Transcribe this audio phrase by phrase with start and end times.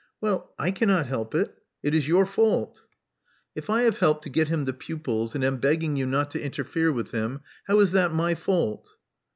[0.19, 1.55] Well, I cannot help it.
[1.83, 2.81] It is your fault."
[3.53, 6.41] '*If I have helped to get him the pupils, and am begging you not to
[6.41, 8.95] interfere with him, how is it my fault?"